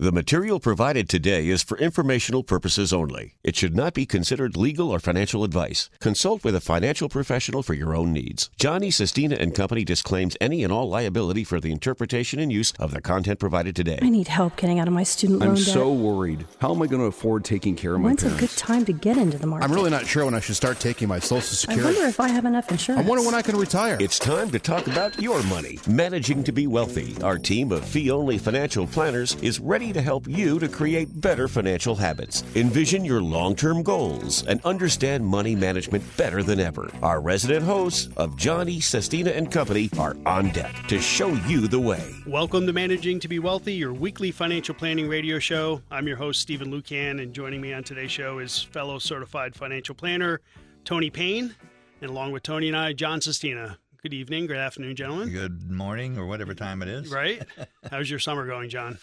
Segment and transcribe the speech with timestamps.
[0.00, 3.34] The material provided today is for informational purposes only.
[3.44, 5.90] It should not be considered legal or financial advice.
[6.00, 8.48] Consult with a financial professional for your own needs.
[8.58, 12.92] Johnny Sestina and Company disclaims any and all liability for the interpretation and use of
[12.92, 13.98] the content provided today.
[14.00, 15.64] I need help getting out of my student loan I'm debt.
[15.64, 16.46] so worried.
[16.62, 18.94] How am I going to afford taking care of my When's a good time to
[18.94, 19.66] get into the market?
[19.66, 21.82] I'm really not sure when I should start taking my Social Security.
[21.82, 23.04] I wonder if I have enough insurance.
[23.04, 23.98] I wonder when I can retire.
[24.00, 25.78] It's time to talk about your money.
[25.86, 27.20] Managing to be wealthy.
[27.22, 31.48] Our team of fee only financial planners is ready to help you to create better
[31.48, 32.44] financial habits.
[32.54, 36.90] Envision your long term goals and understand money management better than ever.
[37.02, 41.80] Our resident hosts of Johnny, Sestina, and Company are on deck to show you the
[41.80, 42.14] way.
[42.26, 45.82] Welcome to Managing to Be Wealthy, your weekly financial planning radio show.
[45.90, 49.94] I'm your host, Stephen Lucan, and joining me on today's show is fellow certified financial
[49.94, 50.40] planner,
[50.84, 51.54] Tony Payne,
[52.00, 53.78] and along with Tony and I, John Sestina.
[54.02, 55.28] Good evening, good afternoon, gentlemen.
[55.28, 57.12] Good morning or whatever time it is.
[57.12, 57.42] Right?
[57.90, 58.98] How's your summer going, John?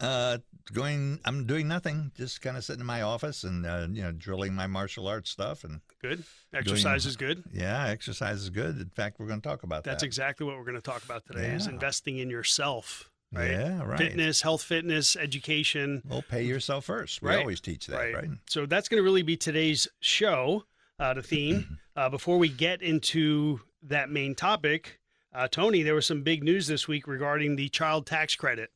[0.00, 0.38] Uh,
[0.72, 1.20] going.
[1.24, 2.10] I'm doing nothing.
[2.16, 5.30] Just kind of sitting in my office and uh, you know drilling my martial arts
[5.30, 6.24] stuff and Good.
[6.52, 7.44] Exercise is good.
[7.52, 8.76] yeah, exercise is good.
[8.78, 9.90] In fact, we're going to talk about That's that.
[9.92, 13.52] That's exactly what we're going to talk about today is investing in yourself, right?
[13.52, 13.98] Yeah, right.
[13.98, 16.02] Fitness, health fitness, education.
[16.06, 17.22] Well, pay yourself first.
[17.22, 17.38] We Right.
[17.38, 18.28] always teach that, right?
[18.48, 20.64] So that's going to really be today's show,
[20.98, 21.78] uh, the theme.
[21.96, 24.98] uh, before we get into that main topic,
[25.34, 28.70] uh, Tony, there was some big news this week regarding the child tax credit.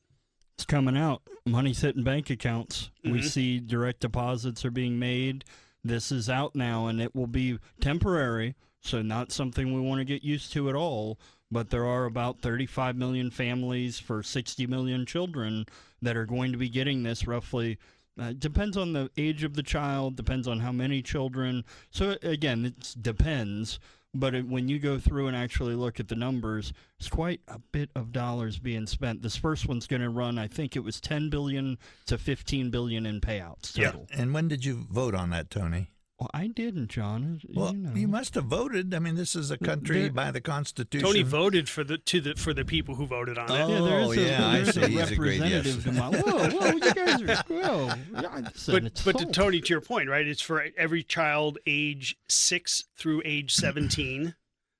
[0.59, 1.23] It's coming out.
[1.47, 2.91] Money's hitting bank accounts.
[3.05, 3.25] We Mhm.
[3.31, 5.45] see direct deposits are being made.
[5.85, 8.57] This is out now, and it will be temporary.
[8.81, 11.17] So not something we want to get used to at all.
[11.49, 15.65] But there are about 35 million families for 60 million children
[16.03, 17.79] that are going to be getting this roughly.
[18.19, 20.17] Uh, depends on the age of the child.
[20.17, 21.65] Depends on how many children.
[21.89, 23.79] So again, it depends.
[24.15, 27.59] But it, when you go through and actually look at the numbers, it's quite a
[27.59, 29.23] bit of dollars being spent.
[29.23, 33.05] This first one's going to run, I think it was 10 billion to 15 billion
[33.05, 34.07] in payouts total.
[34.11, 34.21] Yeah.
[34.21, 35.91] And when did you vote on that, Tony?
[36.19, 37.41] Well, I didn't, John.
[37.55, 37.95] Well, you, know.
[37.95, 38.93] you must have voted.
[38.93, 41.07] I mean, this is a country There- by the Constitution.
[41.07, 43.55] Tony voted for the to the for the people who voted on it.
[43.55, 44.83] Oh, Yeah, there is a, yeah, I there is see.
[44.83, 45.67] a He's a great yes.
[45.87, 47.95] whoa, whoa, you guys are whoa.
[48.13, 50.27] listen, But but to Tony, to your point, right?
[50.27, 54.35] It's for every child age six through age seventeen.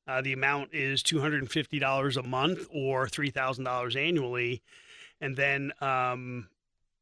[0.09, 3.95] Uh, the amount is two hundred and fifty dollars a month or three thousand dollars
[3.95, 4.61] annually,
[5.21, 6.49] and then um,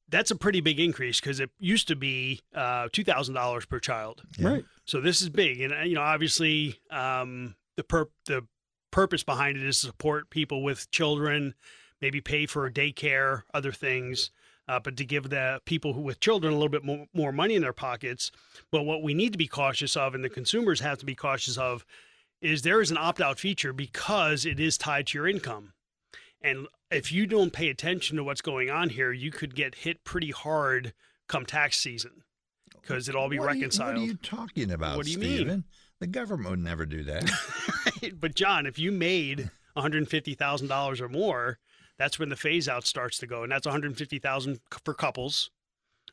[0.09, 3.79] that's a pretty big increase because it used to be uh, two thousand dollars per
[3.79, 4.23] child.
[4.39, 4.49] Yeah.
[4.49, 4.65] right.
[4.85, 8.47] So this is big, and uh, you know, obviously, um, the perp the
[8.91, 11.55] purpose behind it is to support people with children,
[12.01, 14.31] maybe pay for daycare, other things,
[14.69, 17.55] uh, but to give the people who with children a little bit more, more money
[17.55, 18.33] in their pockets.
[18.71, 21.59] But what we need to be cautious of, and the consumers have to be cautious
[21.59, 21.85] of,
[22.41, 25.73] is there is an opt out feature because it is tied to your income.
[26.43, 30.05] And if you don't pay attention to what's going on here, you could get hit
[30.05, 30.93] pretty hard
[31.29, 32.23] come tax season
[32.81, 33.97] because it'll all be What are you- reconciled.
[33.97, 35.37] what are you talking about, What do you mean?
[35.37, 35.65] Stephen?
[35.99, 37.31] The government would never do that.
[38.21, 41.59] but John, if you made one hundred fifty thousand dollars or more,
[41.99, 44.93] that's when the phase out starts to go, and that's one hundred fifty thousand for
[44.93, 45.51] couples,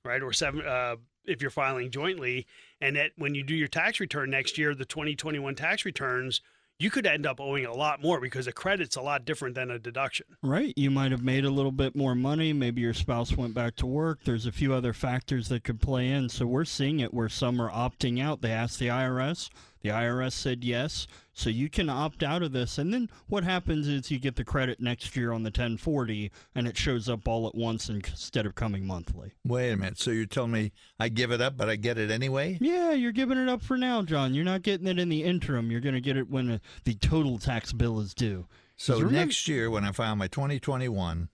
[0.05, 0.21] right?
[0.23, 0.95] Or seven uh,
[1.25, 2.47] if you're filing jointly,
[2.79, 5.83] and that when you do your tax return next year, the twenty twenty one tax
[5.83, 6.39] returns,
[6.79, 9.71] you could end up owing a lot more because a credit's a lot different than
[9.71, 10.25] a deduction.
[10.41, 10.73] Right.
[10.75, 12.51] You might have made a little bit more money.
[12.53, 14.19] Maybe your spouse went back to work.
[14.25, 16.29] There's a few other factors that could play in.
[16.29, 18.41] So we're seeing it where some are opting out.
[18.41, 19.49] They ask the IRS.
[19.83, 21.07] The IRS said yes.
[21.33, 22.77] So you can opt out of this.
[22.77, 26.67] And then what happens is you get the credit next year on the 1040 and
[26.67, 29.33] it shows up all at once instead of coming monthly.
[29.45, 29.99] Wait a minute.
[29.99, 32.57] So you're telling me I give it up, but I get it anyway?
[32.61, 34.33] Yeah, you're giving it up for now, John.
[34.33, 35.69] You're not getting it in the interim.
[35.69, 38.47] You're going to get it when uh, the total tax bill is due.
[38.77, 41.27] So remember- next year, when I file my 2021,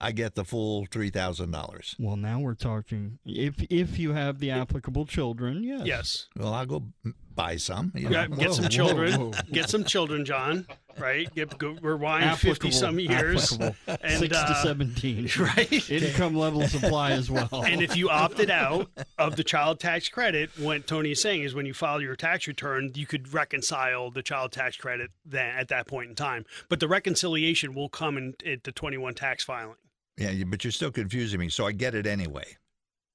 [0.00, 1.94] I get the full three thousand dollars.
[1.96, 5.82] Well, now we're talking if if you have the applicable children, yes.
[5.86, 7.92] Yes, Well, I'll go m- buy some.
[7.94, 8.36] you yeah, know.
[8.36, 9.32] get some whoa, children, whoa.
[9.50, 10.66] get some children, John.
[10.98, 13.96] Right, get go, rewind fifty some years, applicable.
[14.02, 15.28] and six to uh, seventeen.
[15.38, 15.90] right.
[15.90, 17.48] Income level apply as well.
[17.66, 21.54] And if you opted out of the child tax credit, what Tony is saying is
[21.54, 25.68] when you file your tax return, you could reconcile the child tax credit then at
[25.68, 26.44] that point in time.
[26.68, 29.76] But the reconciliation will come in at the 21 tax filing.
[30.18, 31.48] Yeah, but you're still confusing me.
[31.48, 32.56] So I get it anyway.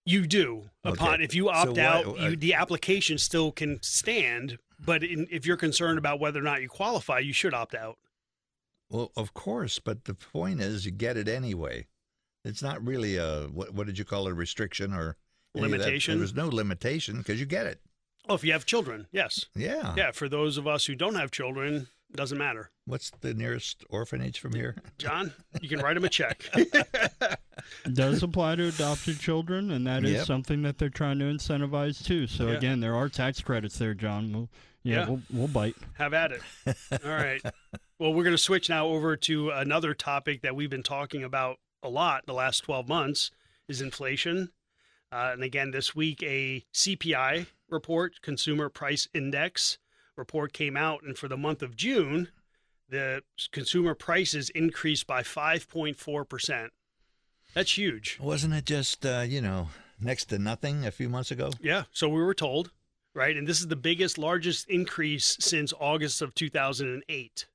[0.07, 1.23] You do upon Okay.
[1.23, 4.57] if you So opt why- out, uh, you, the application still can stand.
[4.79, 7.97] But in, if you're concerned about whether or not you qualify, you should opt out.
[8.89, 11.87] Well, of course, but the point is, you get it anyway.
[12.45, 13.73] It's not really a what?
[13.73, 14.31] What did you call it?
[14.31, 15.17] A restriction or
[15.55, 15.77] any of that.
[15.79, 16.19] Limitation?
[16.19, 17.81] There's no limitation because you get it.
[18.29, 19.45] Oh, if you have children, yes.
[19.55, 19.93] Yeah.
[19.97, 22.69] Yeah, for those of us who don't have children, Doesn't matter.
[22.85, 24.75] What's the nearest orphanage from here?
[24.97, 26.49] John, you can write him a check.
[27.85, 30.25] It does apply to adopted children, and that is Yep.
[30.25, 32.27] something that they're trying to incentivize too.
[32.27, 32.53] So Yeah.
[32.57, 34.31] again, there are tax credits there, John.
[34.31, 34.49] We'll,
[34.83, 35.05] yeah, Yeah.
[35.07, 35.75] We'll, we'll bite.
[35.95, 36.41] Have at it.
[37.03, 37.41] All right.
[37.99, 41.57] Well, we're going to switch now over to another topic that we've been talking about
[41.83, 43.31] a lot the last 12 months
[43.67, 44.51] is inflation.
[45.11, 49.77] Uh, and again, this week, a CPI report, Consumer Price Index
[50.17, 51.03] report came out.
[51.03, 52.29] And for the month of June,
[52.89, 53.21] the
[53.51, 56.69] consumer prices increased by 5.4%.
[57.53, 58.19] That's huge.
[58.21, 59.69] Wasn't it just uh, you know
[59.99, 61.51] next to nothing a few months ago?
[61.61, 61.83] Yeah.
[61.91, 62.71] So we were told,
[63.15, 63.35] right?
[63.35, 67.47] And this is the biggest, largest increase since August of 2008.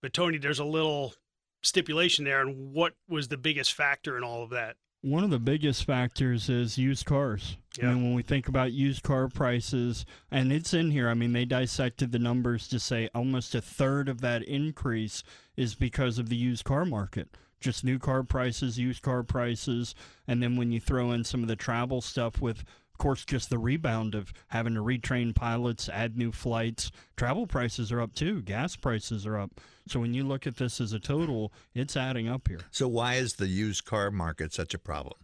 [0.00, 1.14] But Tony, there's a little
[1.62, 2.40] stipulation there.
[2.40, 4.76] And what was the biggest factor in all of that?
[5.02, 7.56] One of the biggest factors is used cars.
[7.78, 7.90] Yeah.
[7.90, 11.32] I mean, when we think about used car prices, and it's in here, I mean,
[11.32, 15.22] they dissected the numbers to say almost a third of that increase
[15.56, 17.28] is because of the used car market.
[17.60, 19.94] Just new car prices, used car prices,
[20.26, 22.64] and then when you throw in some of the travel stuff with,
[22.98, 28.00] course, just the rebound of having to retrain pilots, add new flights, travel prices are
[28.00, 29.60] up too, gas prices are up.
[29.86, 32.60] So when you look at this as a total, it's adding up here.
[32.70, 35.14] So why is the used car market such a problem?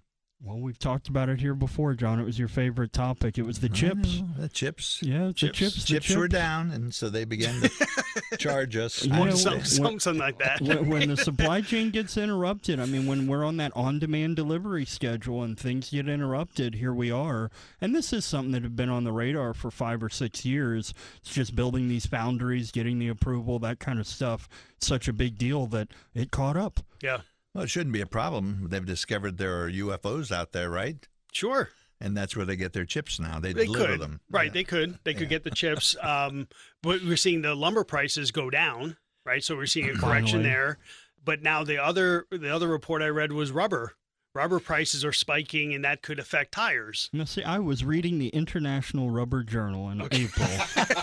[0.47, 2.21] Well, we've talked about it here before, John.
[2.21, 3.39] It was your favorite topic.
[3.39, 4.23] It was the chips.
[4.39, 5.01] The chips.
[5.03, 5.59] Yeah, the Chips.
[5.59, 5.75] chips.
[5.77, 7.71] the Chips were down, and so they began to
[8.39, 9.07] charge us.
[9.07, 10.61] Yeah, on Some, when- something like that.
[10.61, 14.85] when, when the supply chain gets interrupted, I mean, when we're on that on-demand delivery
[14.85, 17.51] schedule and things get interrupted, here we are.
[17.81, 20.93] And this is something that had been on the radar for five or six years.
[21.23, 24.47] It's just building these boundaries, getting the approval, that kind of stuff.
[24.77, 26.81] It's such a big deal that it caught up.
[27.03, 27.21] Yeah.
[27.55, 28.67] Well, it shouldn't be a problem.
[28.69, 30.97] They've discovered there are UFOs out there, right?
[31.33, 31.71] Sure.
[32.01, 33.39] And that's where they get their chips now.
[33.39, 34.01] They, They deliver could.
[34.01, 34.21] them.
[34.31, 34.47] Right.
[34.47, 34.53] Yeah.
[34.53, 34.99] They could.
[35.05, 35.97] They could get the chips.
[36.03, 36.49] Um,
[36.83, 38.97] but we're seeing the lumber prices go down.
[39.25, 39.43] Right.
[39.43, 40.79] So we're seeing a correction there.
[41.25, 43.95] But now the other the other report I read was rubber.
[44.35, 47.09] Rubber prices are spiking, and that could affect tires.
[47.13, 50.49] Now, see, I was reading the International Rubber Journal in April,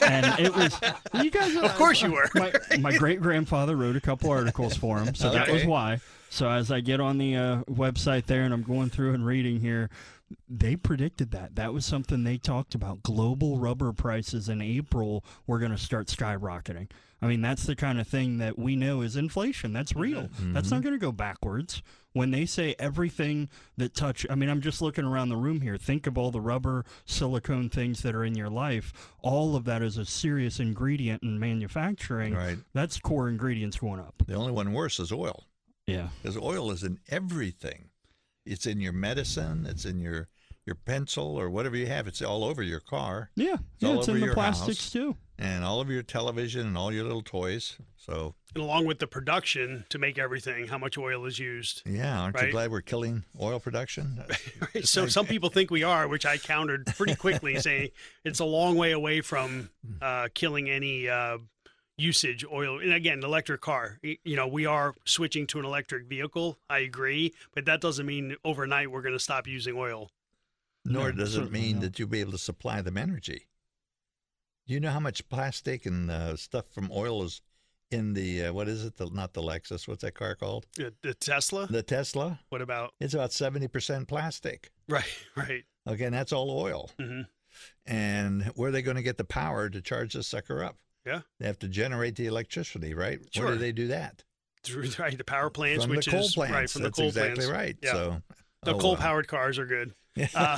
[0.05, 0.77] and it was
[1.23, 1.55] you guys.
[1.55, 2.29] Of course you were.
[2.35, 6.01] my my great grandfather wrote a couple articles for him, so that was why.
[6.29, 9.59] So as I get on the uh, website there and I'm going through and reading
[9.59, 9.89] here,
[10.49, 11.55] they predicted that.
[11.55, 13.03] That was something they talked about.
[13.03, 16.89] Global rubber prices in April were going to start skyrocketing.
[17.21, 19.73] I mean, that's the kind of thing that we know is inflation.
[19.73, 20.29] That's real.
[20.39, 21.81] That's not going to go backwards.
[22.13, 25.77] When they say everything that touch, I mean, I'm just looking around the room here.
[25.77, 28.91] Think of all the rubber, silicone things that are in your life.
[29.21, 32.33] All of that is a serious ingredient in manufacturing.
[32.33, 32.57] Right.
[32.73, 34.15] That's core ingredients going up.
[34.27, 35.45] The only one worse is oil,
[35.87, 36.09] Yeah.
[36.21, 37.91] because oil is in everything.
[38.45, 39.65] It's in your medicine.
[39.65, 40.27] It's in your
[40.65, 42.07] your pencil or whatever you have.
[42.07, 43.53] It's all over your car Yeah.
[43.53, 44.91] It's yeah, all it's over in the your plastics house.
[44.91, 45.17] too.
[45.39, 47.77] and all of your television and all your little toys.
[47.97, 51.83] So And along with the production to make everything, how much oil is used.
[51.85, 52.47] yeah, aren't Right.
[52.47, 54.21] you glad we're killing oil production?
[54.59, 54.85] Right?
[54.87, 57.91] So some people think we are, which I countered pretty quickly, saying
[58.25, 59.69] it's a long way away from
[60.01, 61.37] uh, killing any uh,
[61.97, 62.79] usage oil.
[62.79, 63.99] And again, electric car.
[64.01, 66.57] You know, we are switching to an electric vehicle.
[66.69, 70.11] I agree, but that doesn't mean overnight we're going to stop using oil.
[70.83, 71.81] Nor No, does it mean not.
[71.83, 73.47] that you'll be able to supply them energy.
[74.67, 77.41] Do you know how much plastic and uh, stuff from oil is
[77.91, 78.97] in the uh, what is it?
[78.97, 79.87] The, not the Lexus.
[79.87, 80.65] What's that car called?
[80.75, 81.67] The, the Tesla.
[81.67, 82.39] The Tesla.
[82.49, 82.93] What about?
[82.99, 84.71] It's about seventy percent plastic.
[84.89, 85.03] Right,
[85.35, 85.63] right.
[85.87, 86.89] Okay, and that's all oil.
[86.99, 87.21] hmm
[87.85, 90.77] And where are they going to get the power to charge this sucker up?
[91.05, 91.21] Yeah.
[91.39, 93.19] They have to generate the electricity, right?
[93.31, 93.45] Sure.
[93.45, 94.23] Where do they do that?
[94.63, 96.53] Through right, the power plants, from which the coal is plants.
[96.53, 97.51] right from That's the coal exactly plants.
[97.51, 97.77] right.
[97.81, 97.91] Yeah.
[97.93, 98.21] So
[98.63, 99.93] The oh, coal powered cars are good.
[100.35, 100.57] Uh,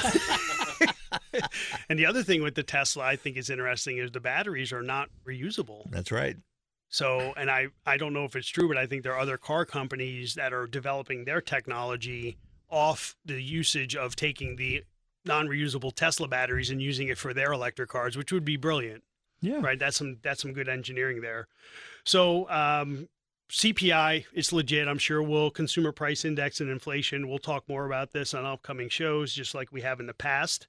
[1.90, 4.82] and the other thing with the Tesla, I think is interesting, is the batteries are
[4.82, 5.90] not reusable.
[5.92, 6.36] That's right.
[6.94, 9.36] So, and I, I don't know if it's true, but I think there are other
[9.36, 12.38] car companies that are developing their technology
[12.70, 14.84] off the usage of taking the
[15.26, 19.04] non reusable Tesla batteries and using it for their electric cars, which would be brilliant
[19.42, 19.60] Yeah.
[19.62, 19.80] right?
[19.80, 21.48] That's some that's some good engineering there.
[22.06, 23.10] So um,
[23.50, 24.88] CPI, it's legit.
[24.88, 27.28] I'm sure we'll consumer price index and inflation.
[27.28, 30.68] We'll talk more about this on upcoming shows, just like we have in the past.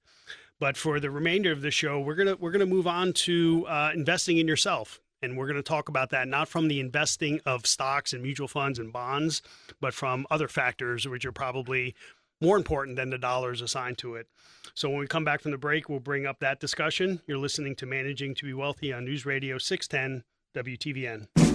[0.58, 3.90] But for the remainder of the show, we're gonna we're gonna move on to uh,
[3.94, 8.12] investing in yourself, and we're gonna talk about that not from the investing of stocks
[8.12, 9.42] and mutual funds and bonds,
[9.80, 11.94] but from other factors which are probably
[12.40, 14.28] more important than the dollars assigned to it.
[14.74, 17.20] So when we come back from the break, we'll bring up that discussion.
[17.26, 21.53] You're listening to Managing to Be Wealthy on News Radio 610 WTVN.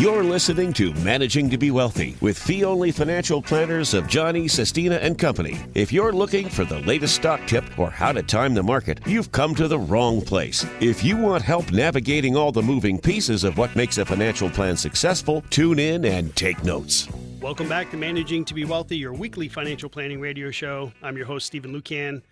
[0.00, 4.94] You're listening to Managing to Be Wealthy with fee only financial planners of Johnny, Sestina,
[4.94, 5.58] and Company.
[5.74, 9.30] If you're looking for the latest stock tip or how to time the market, you've
[9.30, 10.64] come to the wrong place.
[10.80, 14.74] If you want help navigating all the moving pieces of what makes a financial plan
[14.74, 17.06] successful, tune in and take notes.
[17.42, 20.92] Welcome back to Managing to Be Wealthy, your weekly financial planning radio show.
[21.02, 22.22] I'm your host, Stephen Lucan.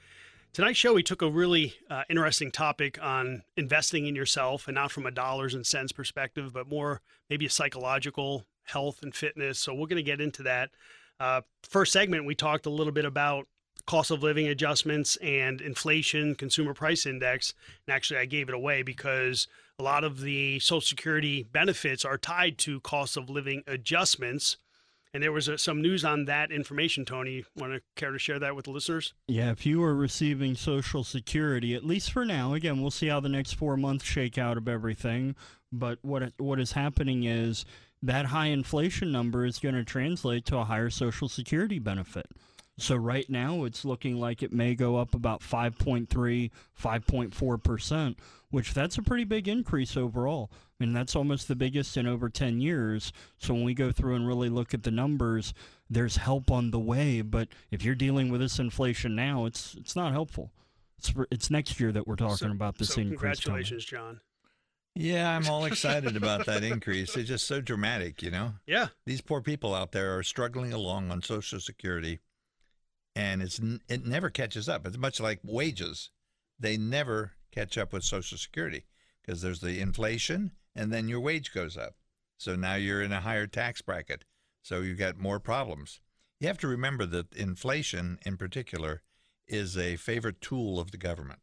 [0.58, 4.90] Tonight's show, we took a really uh, interesting topic on investing in yourself, and not
[4.90, 7.00] from a dollars and cents perspective, but more
[7.30, 9.60] maybe a psychological health and fitness.
[9.60, 10.70] So we're going to get into that.
[11.20, 13.46] Uh, first segment, we talked a little bit about
[13.86, 17.54] cost of living adjustments and inflation, consumer price index.
[17.86, 19.46] And actually, I gave it away because
[19.78, 24.56] a lot of the Social Security benefits are tied to cost of living adjustments.
[25.14, 27.44] And there was uh some news on that information, Tony.
[27.56, 29.14] Want to care to share that with the listeners?
[29.26, 33.20] Yeah, if you are receiving Social Security, at least for now, again, we'll see how
[33.20, 35.34] the next four months shake out of everything.
[35.72, 37.64] But what what is happening is
[38.02, 42.26] that high inflation number is going to translate to a higher Social Security benefit.
[42.78, 46.06] So right now, it's looking like it may go up about 5.3,
[46.80, 48.18] 5.4 percent,
[48.50, 50.50] which that's a pretty big increase overall.
[50.80, 53.12] I mean, that's almost the biggest in over 10 years.
[53.38, 55.52] So when we go through and really look at the numbers,
[55.90, 57.20] there's help on the way.
[57.20, 60.52] But if you're dealing with this inflation now, it's it's not helpful.
[60.98, 63.18] It's for, it's next year that we're talking So- about this so increase.
[63.18, 63.34] coming.
[63.34, 64.20] congratulations, John.
[64.94, 67.16] Yeah, I'm all excited about that increase.
[67.16, 68.54] It's just so dramatic, you know.
[68.66, 72.18] Yeah, These poor people out there are struggling along on Social Security,
[73.18, 74.86] and it's it never catches up.
[74.86, 76.10] It's much like wages;
[76.58, 78.84] they never catch up with Social Security
[79.20, 81.96] because there's the inflation, and then your wage goes up.
[82.36, 84.24] So now you're in a higher tax bracket.
[84.62, 86.00] So you've got more problems.
[86.38, 89.02] You have to remember that inflation, in particular,
[89.48, 91.40] is a favorite tool of the government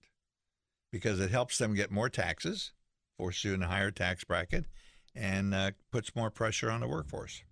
[0.93, 2.71] because it helps them get more taxes,
[3.17, 4.65] forces you in a higher tax bracket,
[5.13, 7.43] and uh, puts more pressure on the workforce.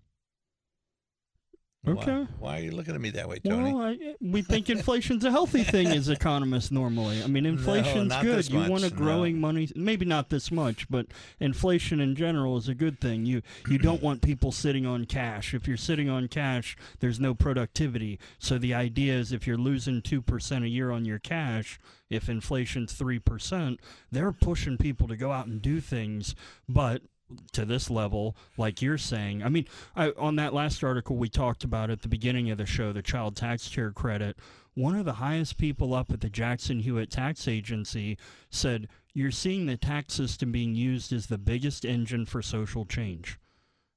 [1.83, 2.27] Why- Okay.
[2.39, 3.73] Why, are you looking at me that way, Tony?
[3.73, 7.21] Well, I, we think inflation's a healthy thing as economists normally.
[7.21, 8.49] I mean, inflation's not good.
[8.49, 9.47] You want a growing no.
[9.47, 11.07] money, maybe not this much, but
[11.41, 13.25] inflation in general is a good thing.
[13.25, 15.53] You you don't want people sitting on cash.
[15.53, 18.17] If you're sitting on cash, there's no productivity.
[18.39, 22.97] So the idea is if you're losing 2% a year on your cash, if inflation's
[22.97, 23.77] 3%,
[24.11, 26.35] they're pushing people to go out and do things,
[26.69, 27.01] but
[27.53, 29.43] to this level, like you're saying.
[29.43, 32.65] I mean, I, on that last article we talked about at the beginning of the
[32.65, 34.37] show, the child tax care credit,
[34.75, 38.17] one of the highest people up at the Jackson Hewitt Tax Agency
[38.49, 43.37] said, You're seeing the tax system being used as the biggest engine for social change.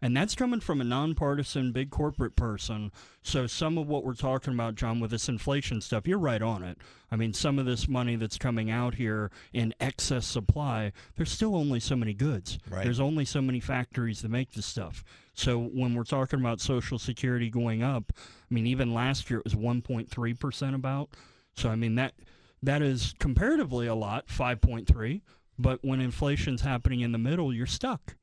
[0.06, 2.92] And that's coming from a nonpartisan big corporate person.
[3.24, 6.62] So some of what we're talking about, John, with this inflation stuff, you're right on
[6.62, 6.78] it.
[7.10, 11.56] I mean, some of this money that's coming out here in excess supply, there's still
[11.56, 12.60] only so many goods.
[12.70, 12.84] Right.
[12.84, 15.02] There's only so many factories that make this stuff.
[15.34, 19.44] So when we're talking about Social Security going up, I mean, even last year it
[19.44, 21.10] was 1.3 percent about.
[21.56, 22.14] So I mean that
[22.62, 25.22] that is comparatively a lot, 5.3.
[25.58, 28.14] But when inflation's happening in the middle, you're stuck.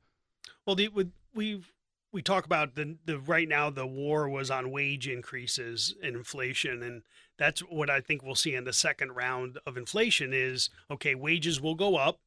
[0.64, 1.62] Well, the, with, we
[2.12, 6.82] we talk about the the right now the war was on wage increases and inflation,
[6.82, 7.02] and
[7.38, 11.60] that's what I think we'll see in the second round of inflation is okay, wages
[11.60, 12.20] will go up.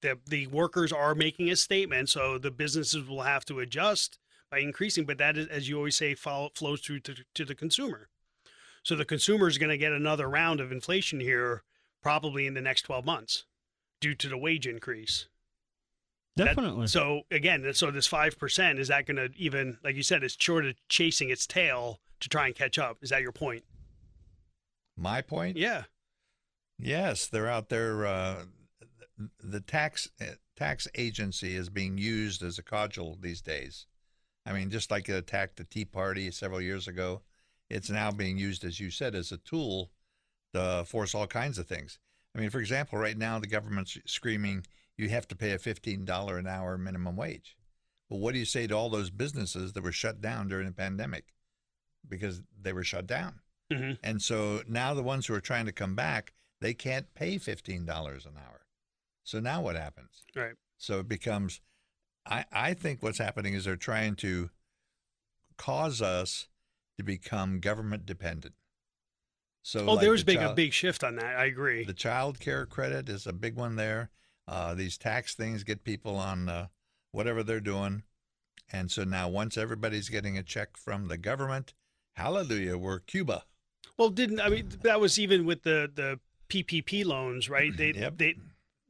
[0.00, 4.18] The the workers are making a statement, so the businesses will have to adjust
[4.50, 7.54] by increasing, but that is, as you always say, follow, flows through to, to the
[7.54, 8.08] consumer.
[8.82, 11.62] So the consumer is going to get another round of inflation here,
[12.02, 13.46] probably in the next twelve months,
[14.00, 15.26] due to the wage increase.
[16.36, 16.88] That- Definitely.
[16.88, 20.36] so again, so this five percent is that going to even, like you said, it's
[20.42, 22.98] sort of chasing its tail to try and catch up.
[23.02, 23.64] Is that your point?
[24.96, 25.56] My point?
[25.56, 25.84] Yeah.
[26.78, 28.06] Yes, they're out there.
[28.06, 28.44] Uh,
[29.40, 30.24] the tax uh,
[30.56, 33.86] tax agency is being used as a cudgel these days.
[34.46, 37.22] I mean, just like it attacked the Tea Party several years ago,
[37.70, 39.90] it's now being used, as you said, as a tool
[40.52, 41.98] to force all kinds of things.
[42.36, 46.04] I mean, for example, right now the government's screaming you have to pay a fifteen
[46.04, 47.56] dollar an hour minimum wage.
[48.08, 50.72] Well, what do you say to all those businesses that were shut down during the
[50.72, 51.32] pandemic
[52.08, 53.40] because they were shut down?
[53.72, 57.36] hmm And so now the ones who are trying to come back, they can't pay
[57.36, 57.80] $15
[58.26, 58.66] an hour.
[59.24, 60.22] So now what happens?
[60.36, 60.54] Right.
[60.76, 61.60] So it becomes,
[62.26, 64.50] I, I think what's happening is they're trying to
[65.56, 66.48] cause us
[66.98, 68.54] to become government dependent.
[69.62, 71.36] So Oh, like there was the big a big shift on that.
[71.36, 71.84] I agree.
[71.84, 74.10] The child care credit is a big one there.
[74.46, 76.66] Uh, these tax things get people on uh,
[77.12, 78.02] whatever they're doing.
[78.72, 81.74] And so now once everybody's getting a check from the government,
[82.14, 83.44] hallelujah, we're Cuba.
[83.96, 87.76] Well, didn't I mean that was even with the the PPP loans, right?
[87.76, 88.18] They Yep.
[88.18, 88.34] they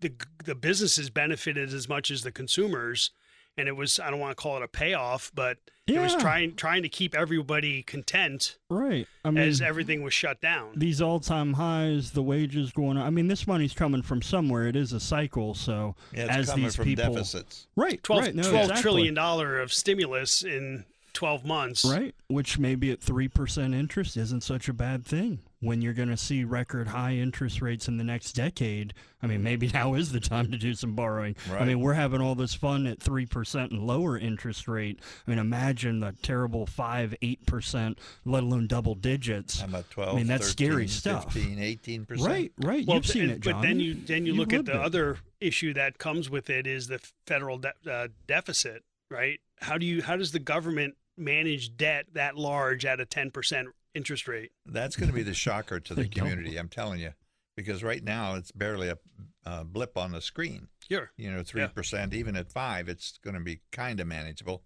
[0.01, 0.13] the
[0.45, 3.11] the businesses benefited as much as the consumers,
[3.57, 6.55] and it was I don't want to call it a payoff, but it was trying
[6.57, 9.07] trying to keep everybody content Right.
[9.25, 10.73] I mean, as everything was shut down.
[10.77, 13.05] these all-time highs, the wages going up.
[13.07, 14.67] I mean, this money's coming from somewhere.
[14.67, 15.55] It is a cycle.
[15.55, 17.67] So Yeah, it's as coming these from people, deficits.
[17.77, 18.83] right, 12, right, no, 12 exactly.
[18.83, 20.85] trillion dollar of stimulus in
[21.15, 21.85] 12 months.
[21.85, 26.17] Right, which maybe at 3% interest isn't such a bad thing when you're going to
[26.17, 28.93] see record high interest rates in the next decade.
[29.23, 31.37] I mean, maybe now is the time to do some borrowing.
[31.51, 35.01] I mean, we're having all this fun at 3% and lower interest rate.
[35.27, 39.61] I mean, imagine the terrible 5, 8%, let alone double digits.
[39.61, 41.33] How about 12, I mean, that's 13, scary stuff.
[41.33, 41.59] 15,
[42.07, 42.27] 18%?
[42.27, 42.87] Right, right.
[42.87, 43.55] Well, You've seen and- it, John.
[43.55, 44.81] But then you then you You've look at the it.
[44.81, 49.41] other issue that comes with it is the federal de- uh, deficit, right?
[49.61, 54.29] How do you how does the government manage debt that large at a 10% interest
[54.29, 54.53] rate?
[54.67, 57.13] That's going to be the shocker to the community, I'm telling you.
[57.57, 58.99] Because right now it's barely a,
[59.45, 60.69] a blip on the screen.
[60.89, 61.13] Sure.
[61.17, 64.65] You know, 3%, even at 5 it's going to be kind of manageable.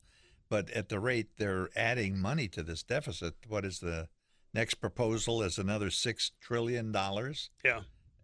[0.48, 4.08] But at the rate they're adding money to this deficit, what is the
[4.54, 7.50] next proposal is another 6 trillion dollars?
[7.62, 7.80] Yeah.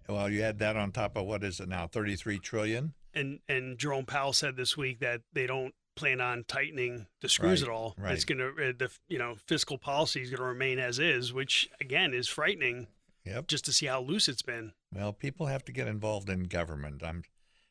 [0.09, 2.95] Well, you add that on top of what is it now, 33 trillion?
[3.14, 7.62] And and Jerome Powell said this week that they don't plan on tightening the screws
[7.62, 7.94] Right, at all.
[7.98, 8.12] right.
[8.14, 11.32] It's going to uh, the you know fiscal policy is going to remain as is,
[11.32, 12.88] which again is frightening
[13.24, 13.46] Yep.
[13.48, 14.72] just to see how loose it's been.
[14.94, 17.02] Well, people have to get involved in government.
[17.02, 17.22] I'm,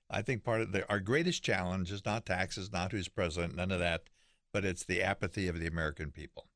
[0.09, 3.71] I think part of the, our greatest challenge is not taxes, not who's president, none
[3.71, 4.03] of that,
[4.51, 6.47] but it's the apathy of the American people.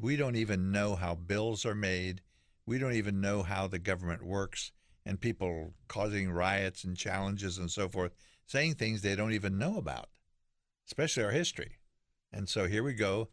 [0.00, 2.22] We don't even know how bills are made.
[2.66, 4.72] We don't even know how the government works,
[5.06, 8.12] and people causing riots and challenges and so forth,
[8.46, 10.08] saying things they don't even know about,
[10.88, 11.78] especially our history.
[12.32, 13.28] And so here we go.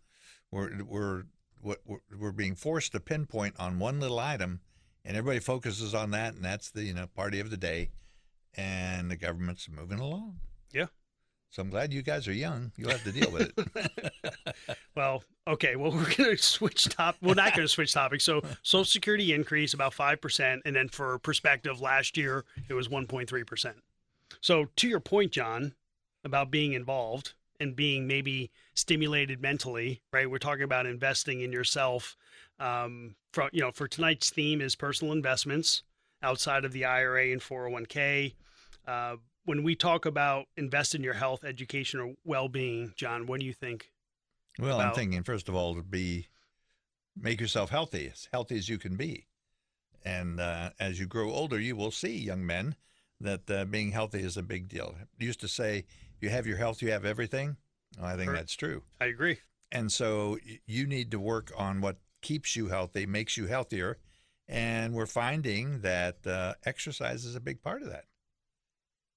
[0.52, 1.24] We're we're
[1.62, 4.62] we're, we're being forced to pinpoint on one little item
[5.06, 7.92] and everybody focuses on that, and that's the you know party of the day,
[8.56, 10.40] and the government's moving along.
[10.74, 10.88] Yeah.
[11.52, 12.74] So I'm glad you guys are young.
[12.76, 14.12] You'll have to deal with it.
[14.96, 15.76] Well, okay.
[15.76, 17.18] Well, we're going to switch top.
[17.22, 18.24] We're not going to switch topics.
[18.24, 22.90] So, Social Security increase about five percent, and then for perspective, last year it was
[22.90, 23.76] one point three percent.
[24.40, 25.76] So, to your point, John,
[26.24, 30.30] about being involved and being maybe stimulated mentally, right?
[30.30, 32.16] We're talking about investing in yourself.
[32.60, 35.84] Um, from you know, for tonight's theme is personal investments
[36.24, 38.36] outside of the IRA and four hundred one k.
[38.88, 43.46] Uh, when we talk about invest in your health, education, or well-being, John, what do
[43.46, 43.92] you think?
[44.60, 46.28] well, I'm thinking first of all to be
[47.16, 49.28] make yourself healthy, as healthy as you can be,
[50.04, 52.76] and uh, as you grow older, you will see young men
[53.20, 54.96] that uh, being healthy is a big deal.
[55.18, 55.86] used to say, "If
[56.22, 57.58] you have your health, you have everything."
[57.98, 58.42] Well, I think Correct.
[58.42, 58.84] that's true.
[59.00, 59.40] I agree.
[59.72, 63.98] And so you need to work on what keeps you healthy, makes you healthier.
[64.48, 68.06] And we're finding that uh, exercise is a big part of that.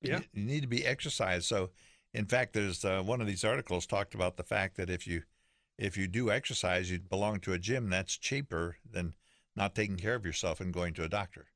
[0.00, 0.20] You- Yeah.
[0.32, 1.46] You, need to be exercised.
[1.46, 1.70] So,
[2.14, 5.22] in fact, there's uh, one of these articles talked about the fact that if you
[5.76, 7.88] if you do exercise, you belong to a gym.
[7.88, 9.14] That's cheaper than
[9.54, 11.46] not taking care of yourself and going to a doctor.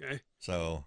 [0.00, 0.20] Okay.
[0.38, 0.86] So,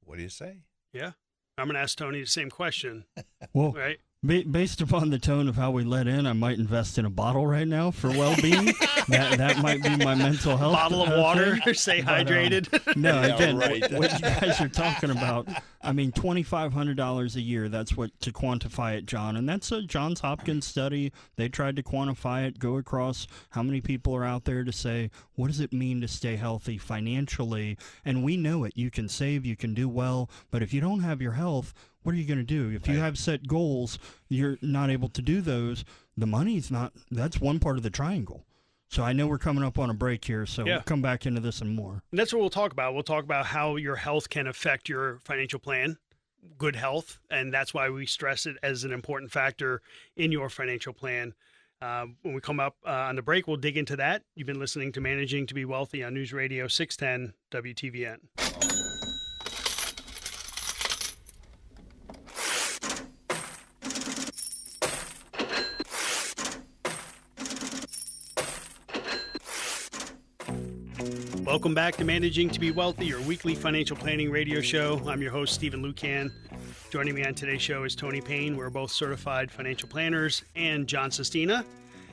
[0.00, 0.62] what do you say?
[0.92, 1.12] Yeah.
[1.60, 3.04] I'm going to ask Tony the same question,
[3.52, 3.98] well, right?
[4.22, 7.10] Ba- based upon the tone of how we let in, I might invest in a
[7.10, 8.66] bottle right now for well-being.
[9.08, 10.74] that that might be my mental health.
[10.74, 11.72] Bottle of uh, water, thing.
[11.74, 12.96] stay But, um, hydrated.
[12.96, 13.80] No, Yeah, again, right.
[13.80, 15.48] what, what you guys are talking about.
[15.80, 17.70] I mean, twenty five hundred dollars a year.
[17.70, 19.36] That's what to quantify it, John.
[19.36, 21.12] And that's a Johns Hopkins study.
[21.36, 25.10] They tried to quantify it, go across how many people are out there to say
[25.36, 27.78] what does it mean to stay healthy financially.
[28.04, 28.74] And we know it.
[28.76, 31.72] You can save, you can do well, but if you don't have your health,
[32.02, 32.70] what are you going to do?
[32.74, 35.84] If you have set goals, you're not able to do those.
[36.16, 36.92] The money's not.
[37.10, 38.44] That's one part of the triangle.
[38.88, 40.76] So I know we're coming up on a break here, so Yeah.
[40.76, 42.02] we'll come back into this and more.
[42.10, 42.92] And that's what we'll talk about.
[42.94, 45.96] We'll talk about how your health can affect your financial plan,
[46.58, 49.80] good health, and that's why we stress it as an important factor
[50.16, 51.34] in your financial plan.
[51.80, 54.22] Uh, when we come up uh, on the break, we'll dig into that.
[54.34, 58.89] You've been listening to Managing to Be Wealthy on News Radio 610 WTVN.
[71.50, 75.02] Welcome back to Managing to Be Wealthy, your weekly financial planning radio show.
[75.04, 76.30] I'm your host, Stephen Lucan.
[76.90, 78.56] Joining me on today's show is Tony Payne.
[78.56, 81.64] We're both certified financial planners, and John Sestina.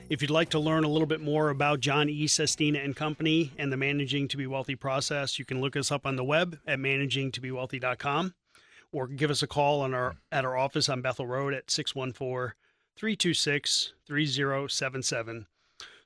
[0.08, 2.26] If you'd like to learn a little bit more about John E.
[2.26, 6.04] Sestina and Company and the Managing to Be Wealthy process, you can look us up
[6.04, 8.34] on the web at managingtobewealthy.com
[8.90, 12.54] or give us a call on our at our office on Bethel Road at 614
[12.96, 15.46] 326 3077.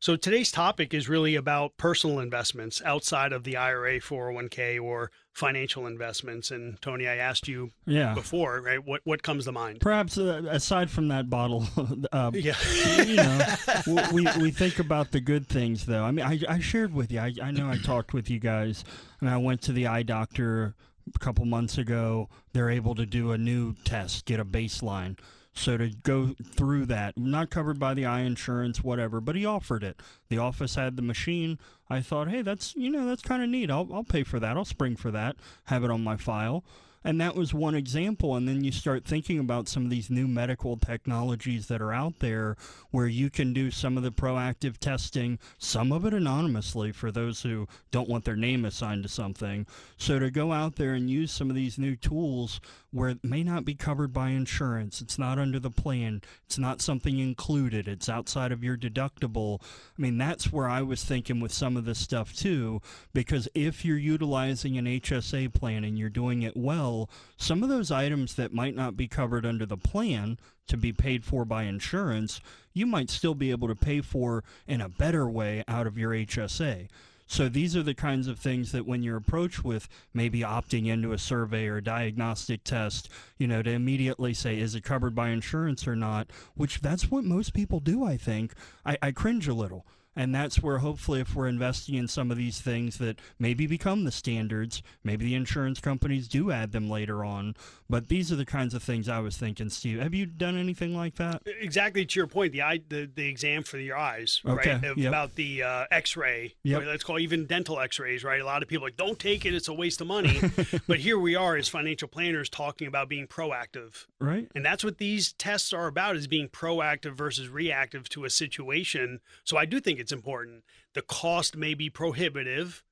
[0.02, 5.86] So today's topic is really about personal investments outside of the IRA, 401k, or financial
[5.86, 6.50] investments.
[6.50, 8.12] And Tony, I asked you Yeah.
[8.12, 8.84] before, right?
[8.84, 9.78] What what comes to mind?
[9.78, 11.68] Perhaps uh, aside from that bottle,
[12.12, 12.56] uh, Yeah.
[13.04, 13.46] you know,
[14.12, 16.02] we we think about the good things though.
[16.02, 17.20] I mean, I, I shared with you.
[17.20, 18.82] I, I know I talked with you guys,
[19.20, 20.74] and I went to the eye doctor
[21.14, 22.28] a couple months ago.
[22.54, 25.16] They're able to do a new test, get a baseline.
[25.54, 29.84] So to go through that, not covered by the eye insurance, whatever, but he offered
[29.84, 30.00] it.
[30.28, 31.58] The office had the machine.
[31.90, 33.70] I thought, hey, that's you know that's kind of neat.
[33.70, 34.56] I'll I'll pay for that.
[34.56, 35.36] I'll spring for that.
[35.64, 36.64] Have it on my file.
[37.04, 38.36] And that was one example.
[38.36, 42.20] And then you start thinking about some of these new medical technologies that are out
[42.20, 42.56] there
[42.90, 47.42] where you can do some of the proactive testing, some of it anonymously for those
[47.42, 49.66] who don't want their name assigned to something.
[49.96, 52.60] So to go out there and use some of these new tools
[52.92, 56.82] where it may not be covered by insurance, it's not under the plan, it's not
[56.82, 59.60] something included, it's outside of your deductible.
[59.98, 62.82] I mean, that's where I was thinking with some of this stuff too,
[63.14, 67.90] because if you're utilizing an HSA plan and you're doing it well, some of those
[67.90, 72.40] items that might not be covered under the plan to be paid for by insurance,
[72.74, 76.12] you might still be able to pay for in a better way out of your
[76.12, 76.88] HSA.
[77.32, 81.12] So these are the kinds of things that when you're approached with maybe opting into
[81.12, 85.30] a survey or a diagnostic test, you know, to immediately say, is it covered by
[85.30, 86.28] insurance or not?
[86.56, 88.52] Which that's what most people do, I think.
[88.84, 89.86] I, I cringe a little.
[90.14, 94.04] And that's where hopefully, if we're investing in some of these things that maybe become
[94.04, 97.56] the standards, maybe the insurance companies do add them later on.
[97.88, 100.00] But these are the kinds of things I was thinking, Steve.
[100.00, 101.42] Have you done anything like that?
[101.46, 104.96] Exactly to your point, the eye, the, the exam for your eyes, Okay, right?
[104.98, 105.08] yep.
[105.08, 106.82] About the uh, X-ray, Yep.
[106.82, 108.40] or let's call even dental X-rays, right?
[108.40, 110.40] A lot of people are like don't take it; it's a waste of money.
[110.86, 114.48] but here we are as financial planners talking about being proactive, Right?
[114.54, 119.20] and that's what these tests are about: is being proactive versus reactive to a situation.
[119.44, 120.64] So I do think it's important.
[120.92, 122.84] The cost may be prohibitive.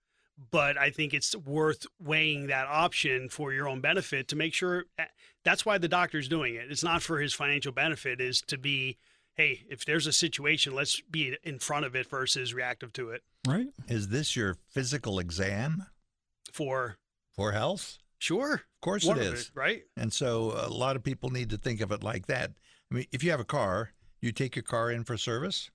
[0.51, 4.87] But I think it's worth weighing that option for your own benefit to make sure
[5.45, 6.71] that's why the doctor's doing it.
[6.71, 8.97] It's not for his financial benefit, is to be
[9.37, 13.23] hey, if there's a situation, let's be in front of it versus reactive to it.
[13.47, 13.69] Right?
[13.89, 15.87] Is this your physical exam
[16.53, 16.97] For
[17.35, 17.99] for health?
[18.19, 19.83] sure, Of course one it right?
[19.97, 22.53] And so a lot of people need to think of it like that.
[22.91, 25.71] I mean, if you have a car, you take your car in for service,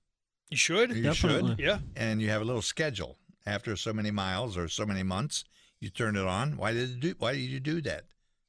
[0.50, 1.50] You should, you Definitely.
[1.56, 3.16] should, yeah, and you have a little schedule.
[3.44, 5.44] After so many miles or so many months,
[5.80, 6.56] you turn it on.
[6.56, 7.14] Why did it do?
[7.18, 8.04] Why did you do that?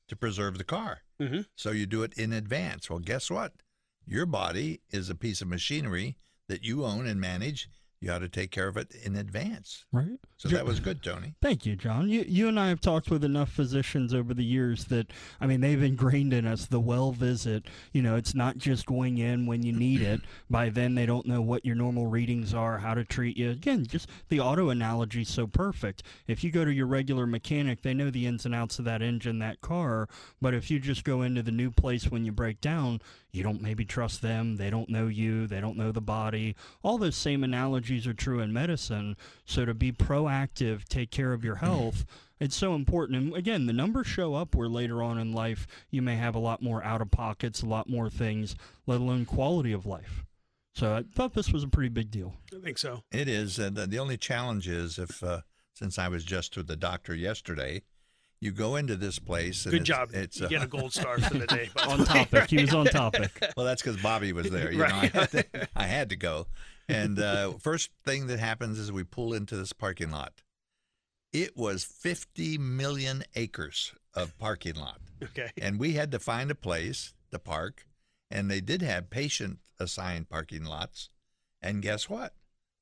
[0.10, 1.02] To preserve the car.
[1.20, 2.90] hmm So you do it in advance.
[2.90, 3.54] Well, guess what?
[4.06, 7.68] Your body is a piece of machinery that you own and manage.
[8.00, 9.86] You ought to take care of it in advance.
[9.92, 10.20] Right?
[10.38, 11.34] So that was good, Tony.
[11.42, 12.10] Thank you, John.
[12.10, 15.08] You you and I have talked with enough physicians over the years that
[15.42, 17.66] I mean they've ingrained in us the well visit.
[17.94, 20.22] You know, it's not just going in when you need it.
[20.50, 23.50] By then they don't know what your normal readings are, how to treat you.
[23.50, 26.04] Again, just the auto analogy is so perfect.
[26.28, 29.02] If you go to your regular mechanic, they know the ins and outs of that
[29.02, 30.08] engine, that car.
[30.40, 33.62] But if you just go into the new place when you break down, you don't
[33.62, 34.58] maybe trust them.
[34.58, 35.48] They don't know you.
[35.48, 36.56] They don't know the body.
[36.84, 39.16] All those same analogies are true in medicine.
[39.46, 42.06] So to be proactive, take care of your health,
[42.40, 43.18] it's so important.
[43.18, 46.40] And again, the numbers show up where later on in life you may have a
[46.40, 50.24] lot more out of pockets, a lot more things, let alone quality of life.
[50.76, 52.36] So I thought this was a pretty big deal.
[52.56, 53.02] I think so.
[53.12, 55.42] It is, and the only challenge is if, uh,
[55.74, 57.82] since I was just with the doctor yesterday,
[58.40, 59.66] you go into this place.
[59.66, 60.10] And Good it's, job.
[60.14, 61.72] It's you uh, get a gold star for the day.
[61.76, 62.52] by On topic.
[62.52, 63.32] He was on topic.
[63.58, 64.72] well, that's because Bobby was there.
[64.72, 64.92] You Right.
[64.92, 66.46] know, I had, to, I had to go.
[66.90, 70.34] And uh, first thing that happens is we pull into this parking lot.
[71.34, 75.00] It was 50 million acres of parking lot.
[75.22, 75.52] Okay.
[75.62, 77.86] And we had to find a place to park.
[78.32, 81.10] And they did have patient assigned parking lots.
[81.62, 82.34] And guess what?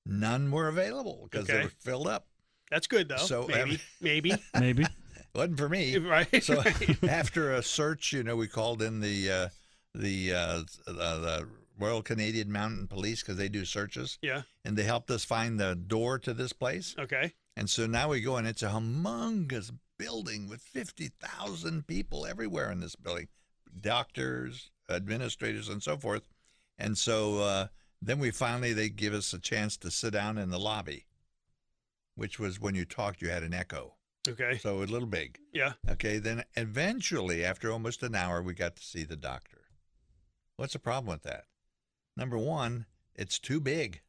[0.06, 2.28] None were available because they were filled up.
[2.72, 3.18] That's good though.
[3.18, 4.34] So, maybe, um, maybe.
[4.60, 4.84] Maybe.
[4.84, 4.90] It
[5.34, 5.98] wasn't for me.
[5.98, 6.44] right.
[6.44, 7.04] So right.
[7.04, 9.50] after a search, you know, we called in the uh,
[9.94, 14.44] the, uh, the the Royal Canadian Mountain Police because they do searches, Yeah.
[14.64, 16.96] and they helped us find the door to this place.
[16.98, 17.34] Okay.
[17.58, 22.72] And so now we go, and it's a humongous building with fifty thousand people everywhere
[22.72, 23.28] in this building,
[23.82, 26.28] doctors, administrators, and so forth.
[26.78, 27.68] And so uh,
[28.02, 31.06] then we finally they give us a chance to sit down in the lobby,
[32.16, 33.96] which was when you talked, you had an echo,
[34.28, 34.58] Okay.
[34.58, 35.40] so a little big.
[35.54, 35.74] Yeah.
[35.90, 39.62] Okay, then eventually, after almost an hour, we got to see the doctor.
[40.58, 41.46] What's the problem with that?
[42.18, 44.02] Number one, it's too big.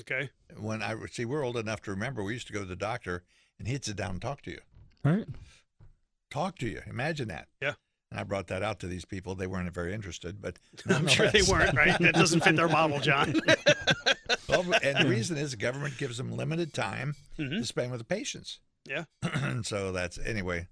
[0.00, 0.30] Okay.
[0.58, 3.24] When I see, we're old enough to remember we used to go to the doctor
[3.58, 4.60] and he'd sit down and talk to you.
[5.04, 5.26] Right?
[6.30, 6.82] Talk to you.
[6.86, 7.48] Imagine that.
[7.62, 7.74] Yeah.
[8.10, 9.34] And I brought that out to these people.
[9.34, 11.98] They weren't very interested, but I'm sure they weren't, right?
[11.98, 13.34] That doesn't fit their model, John.
[14.48, 17.58] Well, and the reason is the government gives them limited time Mhm.
[17.58, 18.60] to spend with the patients.
[18.88, 19.04] Yeah.
[19.22, 20.68] and so that's anyway.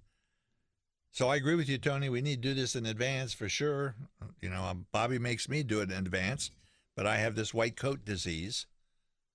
[1.11, 2.07] So I agree with you, Tony.
[2.07, 3.95] We need to do this in advance for sure.
[4.41, 6.51] You know, um, Bobby makes me do it in advance,
[6.95, 8.65] but I have this white coat disease.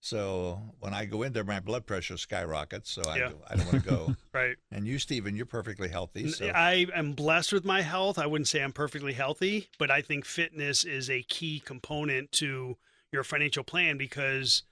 [0.02, 2.90] So when I go in there, my blood pressure skyrockets.
[2.90, 3.32] So I, Yeah.
[3.48, 4.16] I don't want to go.
[4.32, 4.56] right.
[4.72, 6.28] and you, Stephen, you're perfectly healthy.
[6.28, 8.18] So I am blessed with my health.
[8.18, 12.78] I wouldn't say I'm perfectly healthy, but I think fitness is a key component to
[13.12, 14.62] your financial plan because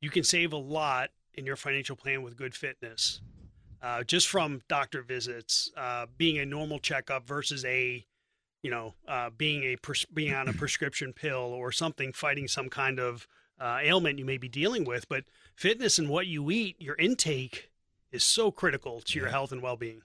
[0.00, 3.20] you can save a lot in your financial plan with good fitness.
[3.80, 8.04] Uh, just from doctor visits, uh, being a normal checkup versus a,
[8.64, 12.68] you know, uh, being a pres- being on a prescription pill or something, fighting some
[12.70, 13.28] kind of
[13.60, 15.06] uh, ailment you may be dealing with.
[15.08, 15.24] But
[15.54, 17.70] fitness and what you eat, your intake,
[18.10, 19.32] is so critical to your Yeah.
[19.32, 20.00] health and well-being.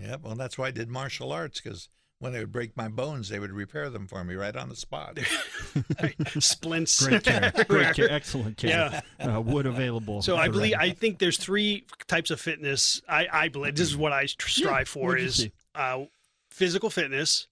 [0.00, 3.28] yeah, well, that's why I did martial arts because when they would break my bones,
[3.28, 5.18] they would repair them for me right on the spot.
[6.40, 7.06] splints.
[7.06, 7.52] Great care.
[7.68, 8.10] Great care.
[8.10, 9.00] Excellent care.
[9.20, 9.34] Yeah.
[9.36, 10.22] Uh, wood available.
[10.22, 10.80] So I believe that.
[10.80, 13.00] I think there's three types of fitness.
[13.08, 16.04] I, I believe this is what I tr- strive for is uh,
[16.50, 17.46] physical fitness,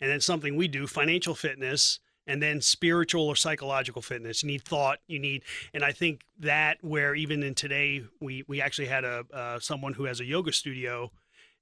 [0.00, 4.42] and then something we do, financial fitness, and then spiritual or psychological fitness.
[4.42, 4.98] You need thought.
[5.06, 9.24] You need, and I think that where even in today we we actually had a
[9.32, 11.12] uh, someone who has a yoga studio,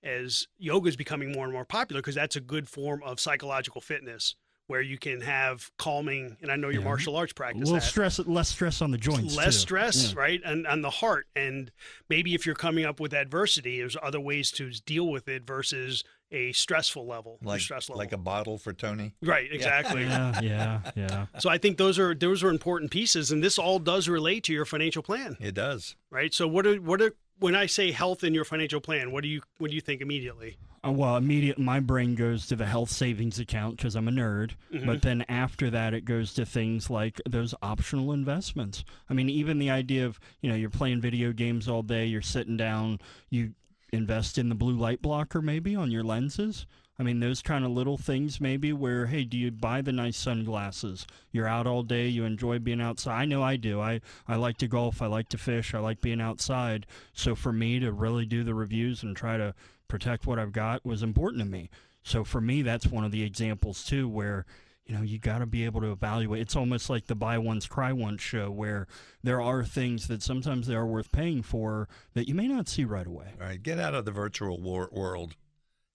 [0.03, 3.81] as yoga is becoming more and more popular because that's a good form of psychological
[3.81, 6.37] fitness where you can have calming.
[6.40, 6.88] And I know your Yeah.
[6.88, 9.37] martial arts a practice little that stress, less stress on the joints.
[9.37, 9.61] less too.
[9.61, 10.18] stress Yeah.
[10.20, 11.70] right and on the heart and
[12.09, 16.03] maybe if you're coming up with adversity there's other ways to deal with it versus
[16.33, 19.14] a stressful level like stress level like a bottle for Tony.
[19.22, 21.27] right exactly Yeah, yeah, yeah.
[21.38, 24.53] so i think those are those are important pieces and this all does relate to
[24.53, 25.94] your financial plan It does.
[26.11, 29.22] right so what are what are when i say health in your financial plan what
[29.22, 30.57] do you what do you think immediately
[30.90, 34.53] well, immediate my brain goes to the health savings account because I'm a nerd.
[34.73, 34.87] Mm-hmm.
[34.87, 38.85] But then after that, it goes to things like those optional investments.
[39.09, 42.23] I mean, even the idea of you know you're playing video games all day, you're
[42.23, 43.55] sitting down, you
[43.92, 46.66] invest in the blue light blocker maybe on your lenses.
[46.99, 50.16] I mean, those kind of little things maybe where, hey, do you buy the nice
[50.16, 51.07] sunglasses?
[51.33, 53.20] You're out all day, you enjoy being outside.
[53.20, 53.81] I know I do.
[53.81, 56.87] I, I like to golf, I like to fish, I like being outside.
[57.12, 59.55] So for me to really do the reviews and try to
[59.88, 61.70] protect what I've got was important to me.
[62.03, 64.44] So for me, that's one of the examples too where
[64.87, 67.66] you know you got to be able to evaluate it's almost like the buy once
[67.66, 68.87] cry once show where
[69.23, 72.85] there are things that sometimes they are worth paying for that you may not see
[72.85, 75.37] right away All right, get out of the virtual wor- world.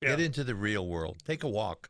[0.01, 0.09] Yeah.
[0.09, 1.17] Get into the real world.
[1.23, 1.89] Take a walk.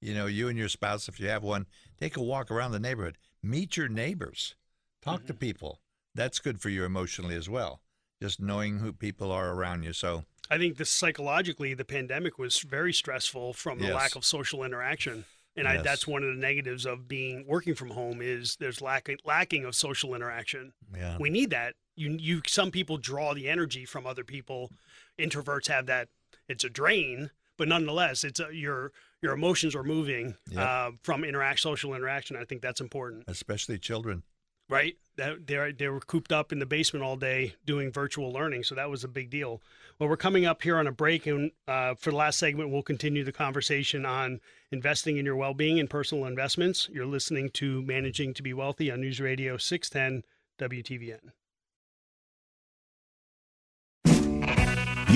[0.00, 1.66] You know, you and your spouse, if you have one,
[2.00, 3.18] take a walk around the neighborhood.
[3.42, 4.56] Meet your neighbors.
[5.02, 5.38] Talk to Mm-hmm.
[5.38, 5.80] people.
[6.14, 7.82] That's good for you emotionally as well.
[8.20, 9.92] Just knowing who people are around you.
[9.92, 13.94] So, i think this psychologically the pandemic was very stressful from the Yes.
[13.94, 15.24] lack of social interaction.
[15.58, 19.16] And I, that's one of the negatives of being working from home is there's lacking
[19.24, 20.74] lacking of social interaction.
[20.94, 21.16] Yeah.
[21.18, 21.76] we need that.
[21.96, 24.70] You you some people draw the energy from other people.
[25.18, 26.08] Introverts have that
[26.46, 30.60] it's a drain but nonetheless it's a, your your emotions are moving Yep.
[30.60, 32.36] uh, from interact social interaction.
[32.36, 33.24] I think that's important.
[33.26, 34.24] Especially children.
[34.68, 34.96] right?
[35.16, 38.64] That they they were cooped up in the basement all day doing virtual learning.
[38.64, 39.62] So that was a big deal
[39.98, 42.82] well we're coming up here on a break and uh, for the last segment we'll
[42.82, 46.88] continue the conversation on investing in your well-being and personal investments.
[46.92, 50.24] You're listening to managing to be wealthy on news radio 610
[50.58, 51.35] wtvn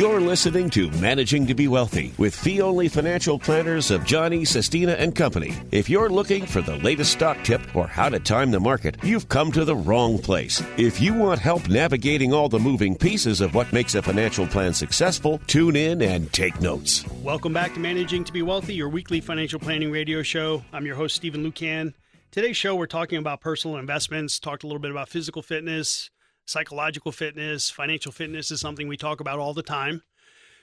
[0.01, 4.93] You're listening to Managing to Be Wealthy with fee only financial planners of Johnny, Sestina,
[4.93, 5.53] and Company.
[5.73, 9.29] If you're looking for the latest stock tip or how to time the market, you've
[9.29, 10.63] come to the wrong place.
[10.79, 14.73] If you want help navigating all the moving pieces of what makes a financial plan
[14.73, 17.07] successful, tune in and take notes.
[17.23, 20.65] Welcome back to Managing to Be Wealthy, your weekly financial planning radio show.
[20.73, 21.95] I'm your host, Stephen Lucan.
[22.31, 26.09] Today's show, we're talking about personal investments, talked a little bit about physical fitness,
[26.51, 30.03] psychological fitness, financial fitness is something we talk about all the time.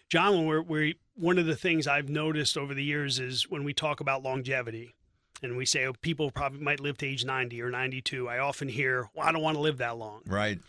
[0.10, 3.64] John, when we're, we one of the things I've noticed over the years is when
[3.64, 4.94] we talk about longevity
[5.42, 8.68] and we say oh, people probably might live to age 90 or 92, I often
[8.68, 10.22] hear, well, I don't want to live that long.
[10.26, 10.60] Right.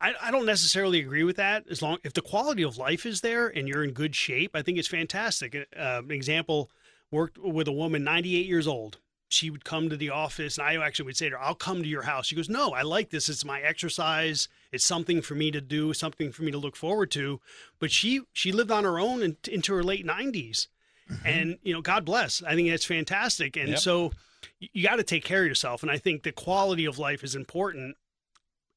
[0.00, 1.64] I, I don't necessarily agree with that.
[1.70, 4.62] As long if the quality of life is there and you're in good shape, I
[4.62, 5.54] think it's fantastic.
[5.54, 6.70] Uh, an example:
[7.10, 8.98] worked with a woman, 98 years old.
[9.36, 11.82] She would come to the office, and I actually would say to her, "I'll come
[11.82, 13.28] to your house." She goes, "No, I like this.
[13.28, 14.48] It's my exercise.
[14.72, 17.40] It's something for me to do, something for me to look forward to."
[17.78, 20.68] But she she lived on her own in, into her late 90s,
[21.10, 21.26] mm-hmm.
[21.26, 22.42] and you know, God bless.
[22.42, 23.56] I think that's fantastic.
[23.56, 23.78] And Yep.
[23.78, 24.12] so
[24.58, 25.82] you, you got to take care of yourself.
[25.82, 27.96] And I think the quality of life is important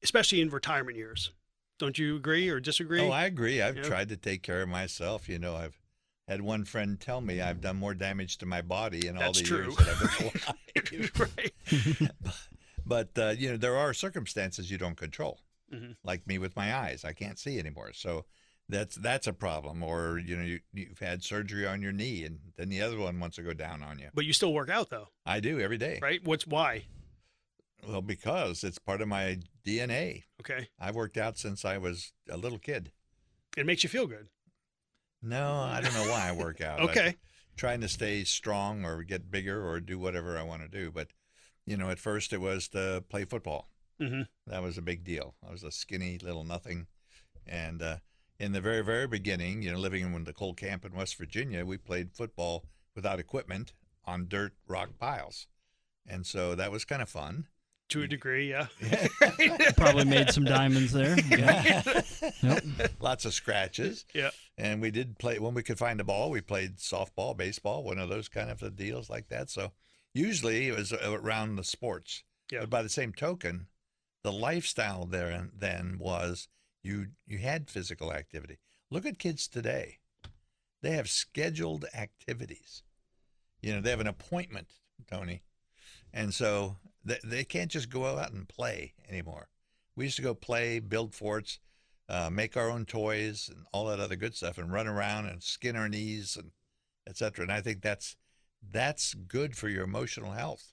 [0.02, 1.32] especially in retirement years.
[1.78, 3.00] Don't you agree or disagree?
[3.00, 3.62] Oh, I agree.
[3.62, 3.82] I've Yeah.
[3.82, 5.28] tried to take care of myself.
[5.28, 5.78] You know, I've
[6.30, 9.40] had one friend tell me I've done more damage to my body in all That's
[9.40, 9.62] the true.
[9.64, 11.30] years that I've been alive.
[12.00, 12.10] right.
[12.86, 15.40] but uh, you know, there are circumstances you don't control,
[15.74, 15.96] Mhm.
[16.04, 17.04] like me with my eyes.
[17.04, 18.24] I can't see anymore, so
[18.68, 19.82] that's that's a problem.
[19.82, 23.18] Or you know, you, you've had surgery on your knee, and then the other one
[23.20, 24.08] wants to go down on you.
[24.14, 25.98] But you still work out though, I do every day.
[26.00, 26.20] right?
[26.24, 26.84] What's why?
[27.86, 30.24] Well, because it's part of my DNA.
[30.40, 30.68] Okay.
[30.78, 32.92] I've worked out since I was a little kid.
[33.56, 34.28] It makes you feel good.
[35.22, 36.80] No, I don't know why I work out.
[36.80, 37.08] Okay.
[37.08, 37.14] I'm
[37.56, 40.90] trying to stay strong or get bigger or do whatever I want to do.
[40.90, 41.08] But,
[41.66, 43.68] you know, at first it was to play football.
[43.98, 45.34] hmm That was a big deal.
[45.46, 46.86] I was a skinny little nothing.
[47.46, 47.96] And uh,
[48.38, 51.64] in the very, very beginning, you know, living in the coal camp in West Virginia,
[51.64, 53.72] we played football without equipment
[54.04, 55.46] on dirt rock piles.
[56.06, 57.46] And so that was kind of fun.
[57.90, 58.66] To a degree, yeah.
[59.76, 61.16] Probably made some diamonds there.
[61.28, 62.02] Yeah.
[62.42, 62.64] Yep.
[63.00, 64.04] Lots of scratches.
[64.14, 64.30] Yeah.
[64.56, 66.30] And we did play when we could find a ball.
[66.30, 69.50] We played softball, baseball, one of those kind of deals like that.
[69.50, 69.72] So
[70.14, 72.22] usually it was around the sports.
[72.52, 72.60] Yeah.
[72.60, 73.66] But by the same token,
[74.22, 76.48] the lifestyle there then was
[76.82, 78.58] you you had physical activity.
[78.90, 79.98] Look at kids today;
[80.82, 82.82] they have scheduled activities.
[83.62, 84.74] You know, they have an appointment,
[85.10, 85.42] Tony,
[86.12, 89.48] and so they, they can't just go out and play anymore.
[89.96, 91.58] We used to go play, build forts,
[92.08, 95.42] uh, make our own toys, and all that other good stuff, and run around and
[95.42, 96.50] skin our knees and
[97.08, 97.44] etc.
[97.44, 98.16] And I think that's
[98.62, 100.72] that's good for your emotional health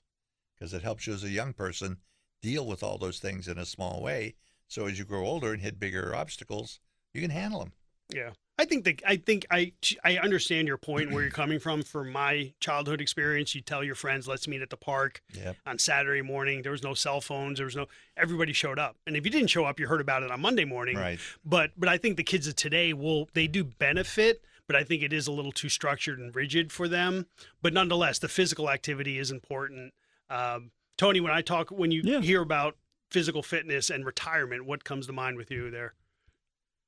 [0.54, 1.98] because it helps you as a young person
[2.42, 4.34] deal with all those things in a small way.
[4.68, 6.80] So as you grow older and hit bigger obstacles,
[7.14, 7.72] you can handle them.
[8.12, 8.30] Yeah.
[8.60, 9.72] I think that I think I
[10.04, 11.82] I understand your point where you're coming from.
[11.82, 15.56] From my childhood experience, you tell your friends, "Let's meet at the park Yep.
[15.64, 17.58] on Saturday morning." There was no cell phones.
[17.58, 17.86] There was no.
[18.16, 20.64] Everybody showed up, and if you didn't show up, you heard about it on Monday
[20.64, 20.96] morning.
[20.96, 21.20] Right.
[21.44, 25.04] But but I think the kids of today will they do benefit, but I think
[25.04, 27.26] it is a little too structured and rigid for them.
[27.62, 29.94] But nonetheless, the physical activity is important.
[30.28, 32.20] Um, Tony, when I talk, when you Yeah.
[32.22, 32.76] hear about
[33.08, 35.94] physical fitness and retirement, what comes to mind with you there?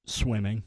[0.05, 0.65] Swimming.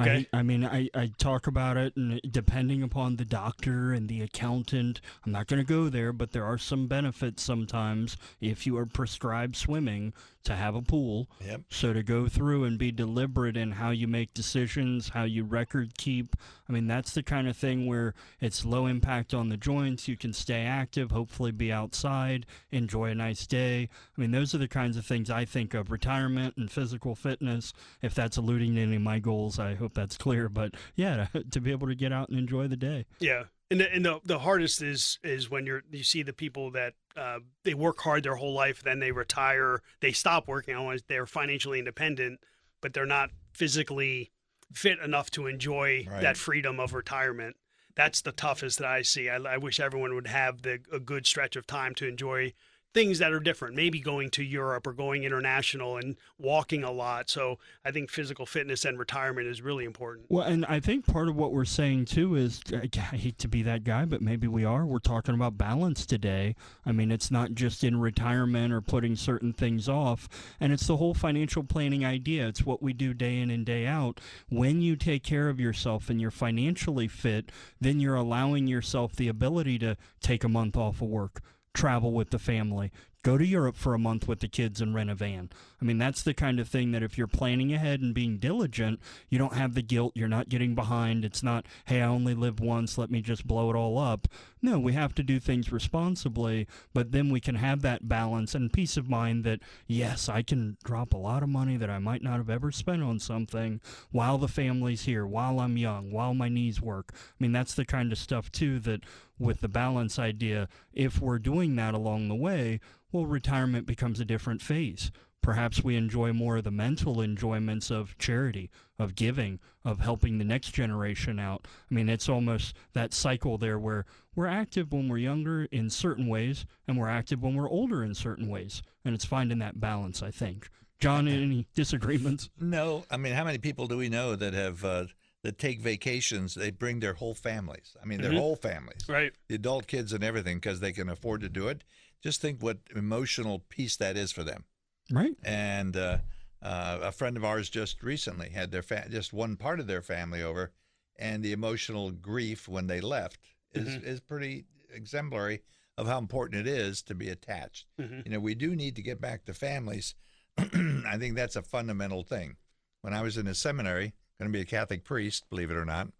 [0.00, 0.26] Okay.
[0.32, 4.22] I, I mean, I, I talk about it, and depending upon the doctor and the
[4.22, 8.76] accountant, I'm not going to go there, but there are some benefits sometimes if you
[8.78, 10.12] are prescribed swimming
[10.44, 11.28] to have a pool.
[11.44, 11.62] Yep.
[11.68, 15.98] So to go through and be deliberate in how you make decisions, how you record
[15.98, 16.34] keep,
[16.68, 20.08] I mean, that's the kind of thing where it's low impact on the joints.
[20.08, 23.88] You can stay active, hopefully be outside, enjoy a nice day.
[24.16, 27.74] I mean, those are the kinds of things I think of retirement and physical fitness.
[28.00, 30.48] If that's alluding to any of my goals, I hope that's clear.
[30.48, 33.06] But yeah, to, to be able to get out and enjoy the day.
[33.18, 36.70] Yeah, and the, and the the hardest is is when you're you see the people
[36.72, 40.74] that uh, they work hard their whole life, then they retire, they stop working.
[40.76, 42.40] Otherwise, they're financially independent,
[42.80, 44.30] but they're not physically
[44.72, 46.22] fit enough to enjoy Right.
[46.22, 47.56] that freedom of retirement.
[47.96, 49.28] That's the toughest that I see.
[49.28, 52.52] I, I wish everyone would have the a good stretch of time to enjoy
[52.92, 53.76] things that are different.
[53.76, 57.30] Maybe going to Europe or going international and walking a lot.
[57.30, 60.26] So I think physical fitness and retirement is really important.
[60.28, 63.62] Well, and I think part of what we're saying too is I hate to be
[63.62, 64.84] that guy, but maybe we are.
[64.84, 66.56] We're talking about balance today.
[66.84, 70.96] I mean, it's not just in retirement or putting certain things off, and it's the
[70.96, 72.48] whole financial planning idea.
[72.48, 74.20] It's what we do day in and day out.
[74.48, 77.50] When you take care of yourself and you're financially fit,
[77.80, 81.40] then you're allowing yourself the ability to take a month off of work,
[81.74, 82.90] travel with the family,
[83.22, 85.50] go to Europe for a month with the kids and rent a van.
[85.80, 89.00] I mean, that's the kind of thing that if you're planning ahead and being diligent,
[89.28, 90.12] you don't have the guilt.
[90.14, 91.24] You're not getting behind.
[91.24, 92.96] It's not, hey, I only live once.
[92.98, 94.26] Let me just blow it all up.
[94.62, 98.72] No, we have to do things responsibly, but then we can have that balance and
[98.72, 102.22] peace of mind that, yes, I can drop a lot of money that I might
[102.22, 106.50] not have ever spent on something while the family's here, while I'm young, while my
[106.50, 107.12] knees work.
[107.14, 109.00] I mean, that's the kind of stuff, too, that
[109.38, 112.80] with the balance idea, if we're doing that along the way,
[113.12, 115.10] well, retirement becomes a different phase.
[115.42, 120.44] Perhaps we enjoy more of the mental enjoyments of charity, of giving, of helping the
[120.44, 121.66] next generation out.
[121.90, 126.26] I mean, it's almost that cycle there where we're active when we're younger in certain
[126.28, 128.82] ways, and we're active when we're older in certain ways.
[129.04, 130.68] And it's finding that balance, I think.
[130.98, 132.50] John, any disagreements?
[132.60, 135.06] No, I mean, how many people do we know that have uh,
[135.42, 136.52] that take vacations?
[136.54, 137.96] They bring their whole families.
[138.02, 138.38] I mean, their Mhm.
[138.38, 139.32] whole families, Right.
[139.48, 141.82] the adult kids and everything, because they can afford to do it.
[142.22, 144.64] Just think what emotional peace that is for them.
[145.10, 145.36] Right?
[145.42, 146.18] And uh,
[146.62, 150.02] uh, a friend of ours just recently had their fa- just one part of their
[150.02, 150.72] family over,
[151.16, 153.38] and the emotional grief when they left
[153.72, 154.02] is Mhm.
[154.04, 155.62] is pretty exemplary
[155.96, 157.86] of how important it is to be attached.
[157.98, 158.24] Mhm.
[158.24, 160.14] You know, we do need to get back to families.
[160.58, 162.56] I think that's a fundamental thing.
[163.02, 165.84] When I was in a seminary, going to be a Catholic priest, believe it or
[165.84, 166.12] not,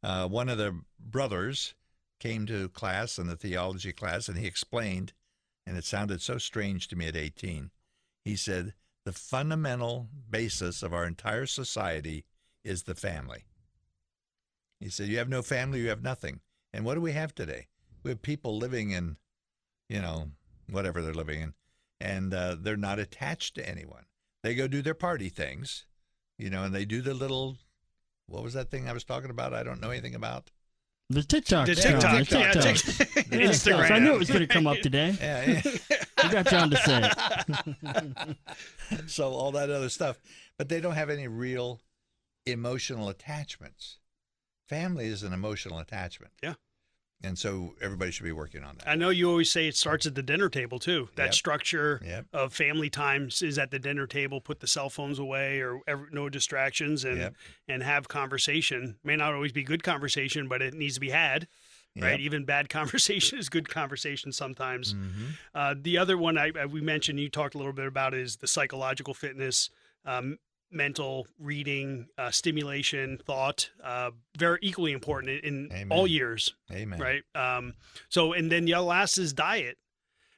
[0.00, 1.74] Uh, one of the brothers
[2.20, 5.12] came to class in the theology class, and he explained,
[5.66, 7.70] and it sounded so strange to me at 18.
[8.28, 8.74] He said,
[9.06, 12.26] The fundamental basis of our entire society
[12.62, 13.44] is the family.
[14.80, 16.40] He said, You have no family, you have nothing.
[16.74, 17.68] And what do we have today?
[18.02, 19.16] We have people living in,
[19.88, 20.32] you know,
[20.70, 21.54] whatever they're living in,
[22.02, 24.04] and uh, they're not attached to anyone.
[24.42, 25.86] They go do their party things,
[26.36, 27.56] you know, and they do the little,
[28.26, 29.54] what was that thing I was talking about?
[29.54, 30.50] I don't know anything about.
[31.10, 31.66] The TikTok.
[31.66, 33.06] The John, TikTok, yeah, TikTok.
[33.14, 33.90] Tik- Yeah, Instagram.
[33.90, 35.16] I knew it was going to come up today.
[35.18, 35.96] Yeah, yeah.
[36.22, 37.10] I got John to say
[38.94, 39.10] it.
[39.10, 40.18] so all that other stuff,
[40.56, 41.80] but they don't have any real
[42.46, 43.98] emotional attachments.
[44.68, 46.32] Family is an emotional attachment.
[46.42, 46.54] Yeah.
[47.22, 48.88] And so everybody should be working on that.
[48.88, 51.08] I know you always say it starts at the dinner table too.
[51.16, 51.34] That Yep.
[51.34, 52.26] structure Yep.
[52.32, 54.40] of family times is at the dinner table.
[54.40, 57.34] Put the cell phones away or ever, no distractions, and Yep.
[57.66, 58.98] and have conversation.
[59.02, 61.48] May not always be good conversation, but it needs to be had.
[62.00, 62.20] Right, Yep.
[62.20, 64.94] even bad conversation is good conversation sometimes.
[64.94, 65.32] Mhm.
[65.54, 68.36] Uh, the other one I, I we mentioned, you talked a little bit about, is
[68.36, 69.70] the psychological fitness,
[70.04, 70.38] um,
[70.70, 73.70] mental reading, uh, stimulation, thought.
[73.82, 77.00] Uh, very equally important in, in all years Amen.
[77.00, 77.22] right?
[77.34, 77.74] Um,
[78.08, 79.78] so, and then the last is diet.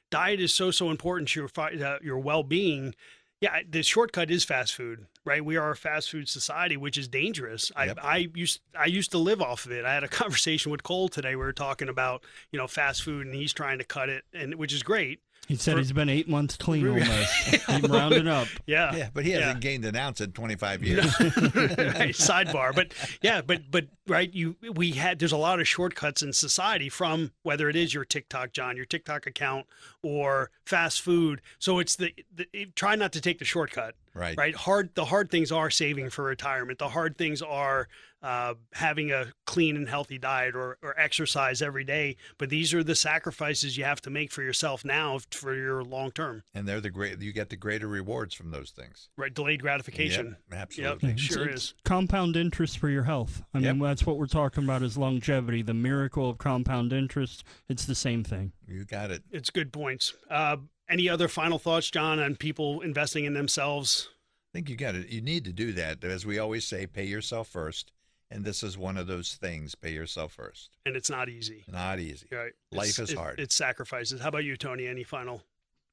[0.09, 2.95] Diet is so so important to your uh, your well being.
[3.41, 5.43] Yeah, the shortcut is fast food, right?
[5.43, 7.71] We are a fast food society, which is dangerous.
[7.75, 7.97] Yep.
[8.03, 9.83] I, I used I used to live off of it.
[9.83, 11.31] I had a conversation with Cole today.
[11.31, 14.55] We were talking about you know fast food, and he's trying to cut it, and
[14.55, 15.21] which is great.
[15.51, 17.33] He said For- he's been eight months clean almost.
[17.71, 18.47] He rounded up.
[18.65, 21.05] Yeah, Yeah, but he hasn't gained an ounce in 25 years.
[21.19, 21.33] right,
[22.15, 26.31] sidebar but yeah but but right you we had there's a lot of shortcuts in
[26.31, 29.65] society from whether it is your tiktok john your tiktok account
[30.01, 34.37] or fast food so it's the, the try not to take the shortcut right.
[34.37, 37.87] right hard the hard things are saving for retirement the hard things are
[38.23, 42.83] uh, having a clean and healthy diet or, or exercise every day but these are
[42.83, 46.79] the sacrifices you have to make for yourself now for your long term And they're
[46.81, 47.19] the great.
[47.19, 49.09] You get the greater rewards from those things.
[49.17, 51.09] right delayed gratification Yep, absolutely.
[51.09, 51.73] Yep, sure It's- is.
[51.83, 53.41] Compound interest for your health.
[53.55, 53.75] I Yep.
[53.77, 55.63] mean, that's what we're talking about is longevity.
[55.63, 57.43] The miracle of compound interest.
[57.69, 58.51] It's the same thing.
[58.67, 59.23] You got it.
[59.31, 60.13] It's good points.
[60.29, 60.57] Uh,
[60.91, 64.09] any other final thoughts, John, on people investing in themselves?
[64.53, 65.07] I think you got it.
[65.09, 66.03] You need to do that.
[66.03, 67.91] As we always say, pay yourself first.
[68.29, 69.75] And this is one of those things.
[69.75, 70.69] Pay yourself first.
[70.85, 71.63] And it's not easy.
[71.71, 72.27] Not easy.
[72.31, 72.51] Right.
[72.71, 73.39] Life It's- is it- hard.
[73.39, 74.21] It's sacrifices.
[74.21, 74.87] How about you, Tony?
[74.87, 75.43] Any final?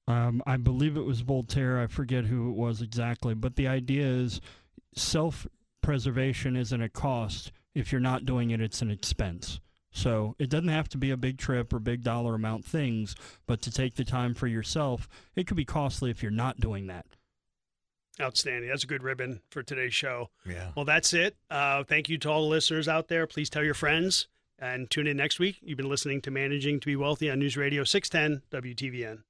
[0.07, 1.81] Um, I believe it was Voltaire.
[1.81, 4.41] I forget who it was exactly, but the idea is
[4.95, 7.53] self-preservation isn't a cost.
[7.75, 9.61] If you're not doing it, it's an expense.
[9.99, 13.17] So it doesn't have to be a big trip or big dollar amount things,
[13.49, 16.87] but to take the time for yourself, it could be costly if you're not doing
[16.87, 17.05] that.
[18.21, 18.71] Outstanding.
[18.71, 20.31] That's a good ribbon for today's show.
[20.47, 20.71] Yeah.
[20.77, 21.37] Well, that's it.
[21.51, 23.27] Uh, thank you to all the listeners out there.
[23.27, 25.59] Please tell your friends and tune in next week.
[25.63, 29.23] You've been listening to Managing to Be Wealthy on News Radio 610 WTVN.